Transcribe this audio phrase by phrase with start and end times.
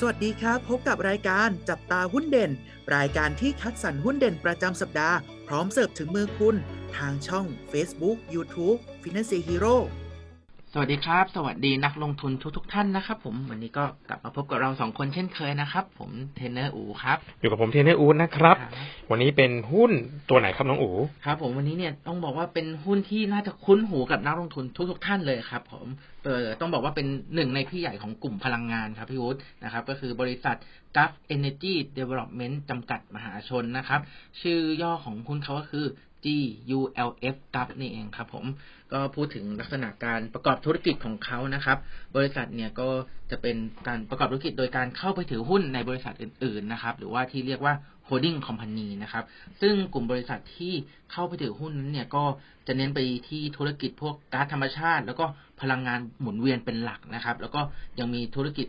[0.00, 2.50] สวัสดีครับ พบกับรายการจับตาหุ้นเด่น
[2.96, 6.56] รายการที่คัดสรรหุ้นเด่นประจำสัปดาห์ พร้อมเสิร์ฟถึงมือคุณ
[6.96, 9.76] ทางช่อง Facebook YouTube Finance Hero
[10.76, 18.56] สวัสดีครับ สวัสดีนักลงทุนทุกท่านนะครับ ผมวันนี้ก็กลับมาพบกับเราสองคนเช่นเคยนะครับ ผมเทรนเนอร์อูครับอยู่กับผมเทรนเนอร์อูดนะครับ
[19.10, 19.92] วันนี้เป็นหุ้น
[20.30, 20.90] ตัวไหนครับน้องอู
[21.24, 25.86] ครับ ผมวันนี้เนี่ยต้องบอกว่าเป็นหุ้นที่น่าจะคุ้นหูกับนักลงทุนทุกๆท่านเลยครับ ผม
[26.24, 30.56] เออต้องบอกว่าเป็นหนึ่งในพี่ใหญ่ของกลุ่มพลังงานครับพี่วุฒินะครับ ก็คือบริษัท
[30.96, 34.00] g u f Energy Development จำกัดมหาชนนะครับ
[34.40, 35.86] ชื่อย่อของหุ้นเขาก็คือ
[36.24, 36.78] GULF g u
[37.64, 38.44] f นี่เองครับผม
[38.92, 41.78] ก็พูดถึงลักษณะการประกอบธุรกิจของเขานะครับ
[42.16, 42.88] บริษัทเนี่ยก็
[43.30, 43.56] จะเป็น
[43.88, 47.74] การประกอบธุรกิจโดยการเข้าไปถือหุ้นในบริษัทอื่นๆนะครับ หรือว่าที่เรียกว่า
[48.08, 49.24] holding company นะครับ
[49.60, 50.74] ซึ่งกลุ่มบริษัทที่
[51.12, 52.24] เข้าไปถือหุ้นนั้นเนี่ยก็
[52.66, 55.24] จะเน้นไปที่ธุรกิจพวกก๊าซธรรมชาติ แล้วก็
[55.60, 57.60] พลังงานหมุนเวียนเป็นหลักนะครับ แล้วก็
[57.98, 58.66] ยังมีธุรกิจ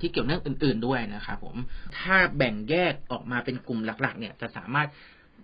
[0.00, 1.56] ที่เกี่ยวเนื่องอื่น ๆด้วยนะครับผม
[1.98, 4.88] ถ้าแบ่งแยกออกมาเป็นกลุ่มหลัก ๆ เนี่ยจะสามารถ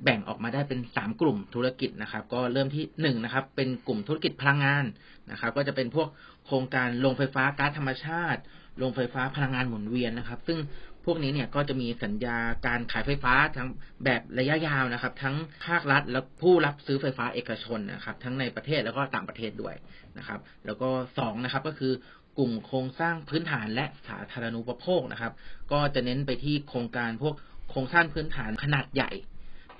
[0.05, 4.85] แบ่งออกมาได้เป็นสามกลุ่มธุรกิจนะครับ ก็เริ่มที่หนึ่งนะครับ เป็นกลุ่มธุรกิจพลังงาน
[5.31, 6.09] นะครับ ก็จะเป็นพวก
[6.47, 8.41] โครงการโรงไฟฟ้าก๊าซธรรมชาติ
[8.79, 10.59] โรงไฟฟ้าพลังงานหมุนเวียนนะครับ ซึ่ง
[11.05, 13.69] พวกนี้เนี่ยก็จะมีสัญญาการขายไฟฟ้าทั้ง
[14.05, 19.75] แบบระยะยาวนะครับ ทั้งภาครัฐและผู้รับซื้อไฟฟ้าเอกชนนะครับ ทั้งในประเทศแล้วก็ต่างประเทศด้วย
[20.19, 20.89] นะครับ แล้วก็
[21.19, 21.93] สองนะครับก็คือ
[22.39, 25.33] กลุ่มโครงสร้างพื้นฐานและสาธารณูปโภคนะครับ
[25.73, 27.35] ก็จะเน้นไปที่โครงการพวก
[27.71, 29.11] โครงสร้างพื้นฐานขนาดใหญ่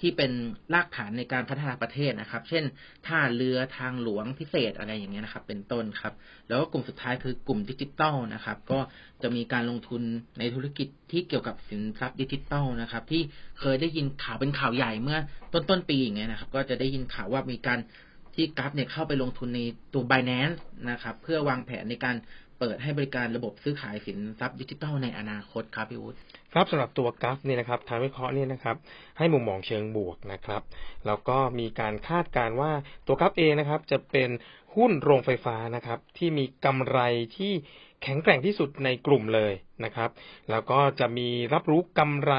[0.01, 0.33] ที่เป็น
[0.75, 2.65] รากฐานในการพัฒนาประเทศนะครับ เช่น
[3.07, 6.15] ท่าเรือทางหลวงพิเศษอะไรอย่างเงี้ยนะครับ เป็นต้นครับ
[6.49, 8.79] แล้วก็กลุ่มสุดท้ายคือกลุ่มดิจิตอลนะครับ ก็
[9.23, 10.03] จะมีการลงทุน
[10.39, 13.23] ในธุรกิจที่เกี่ยวกับสินทรัพย์ดิจิตอลนะครับ ที่
[13.61, 15.19] เคยได้ยินข่าวเป็นข่าวใหญ่เมื่อ
[15.53, 17.79] ต้นต้นปีอย่างเงี้ยนะครับ ก็จะได้ยินข่าวว่ามีการ
[18.35, 19.61] ที่ GULF เนี่ยเข้าไปลงทุนใน
[19.95, 20.57] ตัว Binance
[20.91, 22.17] นะครับ เพื่อวางแผนในการ
[22.59, 26.19] เปิดให้บริการระบบซื้อขายสินทรัพย์ดิจิทัลในอนาคตครับพี่วุฒิ
[26.59, 28.77] ครับสำหรับตัว GULF เนี่ยนะครับทางวิเคราะห์เนี่ยนะครับ
[29.19, 30.63] ให้มุมมองเชิงบวกนะครับ
[31.07, 32.73] แล้วก็มีการคาดการณ์ว่า
[33.07, 34.31] ตัว GULF เองนะครับจะเป็น
[34.77, 36.99] หุ้นโรงไฟฟ้านะครับ ที่มีกำไร
[37.37, 37.53] ที่
[38.03, 39.53] แข็งแกร่งที่สุดในกลุ่มเลย
[39.85, 40.11] นะครับ
[40.51, 42.33] แล้วก็จะมีรับรู้กำไร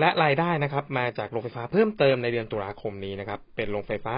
[0.00, 4.14] และรายได้นะครับ มาจากโรงไฟฟ้าเพิ่มเติมในเดือนตุลาคมนี้นะครับ เป็นโรงไฟฟ้า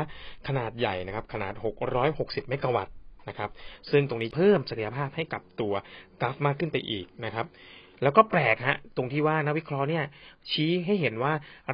[0.49, 1.55] ขนาดใหญ่นะครับ ขนาด
[2.03, 2.94] 660 เมกะวัตต์
[3.28, 3.50] นะครับ
[3.91, 5.75] ซึ่งตรงนี้เพิ่มศักยภาพให้กับตัว
[6.21, 7.47] กราฟมากขึ้นไปอีกนะครับ
[8.03, 10.05] แล้วก็แปลกฮะ ตรงที่ว่านักวิเคราะห์เนี่ย
[10.51, 11.33] ชี้ให้เห็นว่า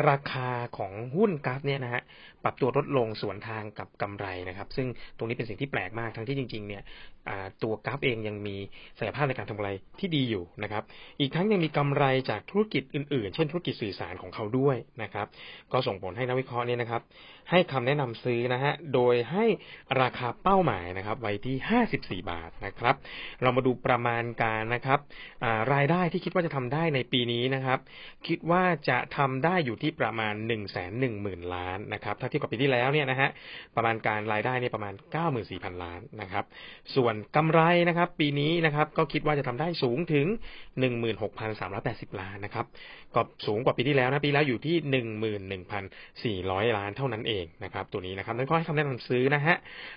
[0.09, 2.03] ราคาของหุ้นกราฟเนี่ยนะฮะ
[2.45, 6.83] ปรับตัวลดลงสวนทางกับกำไรนะครับ ซึ่งตรงนี้เป็นสิ่งที่แปลกมากทั้งที่จริง ๆ เนี่ย
[7.63, 8.57] ตัวกราฟเองยังมี
[8.99, 10.83] ศักยภาพในการทำกำไรที่ดีอยู่นะครับ
[11.21, 15.27] อีกทั้งยังมีกำไรจากธุรกิจอื่นๆ เช่นธุรกิจสื่อสารของเขาด้วยนะครับ
[15.73, 17.03] ก็ส่งผลให้นักวิเคราะห์เนี่ยนะครับ
[17.51, 19.45] ให้คำแนะนำซื้อนะฮะโดยให้
[20.01, 21.57] ราคาเป้าหมายนะครับ ไว้ที่
[22.23, 22.95] 54 บาทนะครับ
[23.43, 25.01] เรามาดูประมาณการนะครับ
[25.75, 27.79] รายได้ที่คิดว่าจะทำได้ในปีนี้นะครับ
[28.29, 33.29] คิดว่าจะทำได้อยู่ที่ประมาณ1 1 0 0 0 0ล้านนะครับ ถ้าเทียบกับปีที่แล้วเนี่ยนะฮะ
[33.77, 34.95] ประมาณการรายได้เนี่ยประมาณ
[35.39, 36.45] 94,000ล้านนะครับ
[36.97, 40.27] ส่วนกำไรนะครับ ปีนี้นะครับ ก็คิดว่าจะทำได้สูงถึง
[41.03, 42.67] 16,380ล้านนะครับ
[43.15, 44.77] ก็สูงกว่าปีที่แล้วนะปีแล้วอยู่ที่
[46.41, 49.57] 11,400ล้านเท่านั้นเองนะครับ ตัวนี้นะครับนั่นก็ให้คำแนะนำซื้อนะฮะ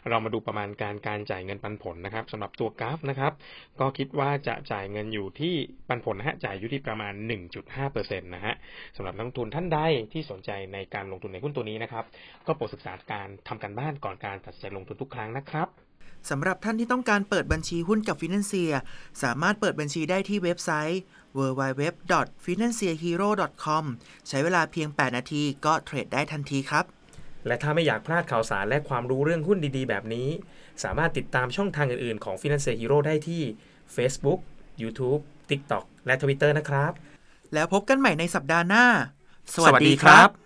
[0.10, 3.34] เรามาดูประมาณการการจ่ายเงินปันผลนะครับสำหรับตัวกราฟนะครับ
[3.80, 5.56] ก็คิดว่าจะจ่ายเงินอยู่ที่
[5.88, 7.14] ปันผลนะฮะจ่ายอยู่ที่ประมาณ
[7.70, 8.56] 1.5%นะฮะ
[8.96, 9.80] สำหรับนักลงทุนท่านใด
[10.14, 12.06] ที่สนใจในการลงทุนในหุ้นตัวนี้นะครับ
[12.48, 15.68] ก็โปรดศึกษาการทำการบ้านก่อนการตัดสินใจลงทุนทุกครั้งนะครับ
[16.30, 18.74] สำหรับท่านที่ต้องการเปิดบัญชีหุ้นกับฟินแลนเซีย
[19.24, 21.00] สามารถเปิดบัญชีได้ที่เว็บไซต์
[21.38, 23.84] www.financehero.com
[24.28, 26.86] ใช้เวลาเพียง 8 นาทีก็เทรดได้ทันทีครับ
[27.48, 30.28] และถ้าไม่อยากพลาดข่าวสารและความรู้เรื่องหุ้นดีๆ แบบนี้
[30.84, 33.42] สามารถติดตามช่องทางอื่นๆ ของ Financial Hero ได้ที่
[33.96, 34.40] Facebook
[34.82, 36.92] YouTube TikTok และ Twitter นะครับ
[37.54, 38.86] แล้วพบกันใหม่ในสัปดาห์หน้า
[39.56, 40.45] สวัสดีครับ